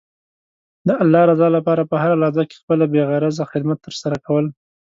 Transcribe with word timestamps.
د 0.87 0.89
الله 1.03 1.21
رضا 1.31 1.47
لپاره 1.57 1.83
په 1.89 1.95
هره 2.03 2.15
لحظه 2.21 2.43
کې 2.47 2.59
خپله 2.61 2.85
بې 2.91 3.01
غرضه 3.09 3.43
خدمت 3.51 3.77
ترسره 3.85 4.17
کول. 4.25 4.45